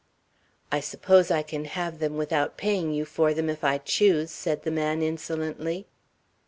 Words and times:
"I 0.71 0.79
suppose 0.79 1.29
I 1.29 1.43
can 1.43 1.65
have 1.65 1.99
them 1.99 2.17
without 2.17 2.57
paying 2.57 2.91
you 2.91 3.05
for 3.05 3.35
them, 3.35 3.51
if 3.51 3.63
I 3.63 3.77
choose," 3.77 4.31
said 4.31 4.63
the 4.63 4.71
man, 4.71 5.03
insolently. 5.03 5.85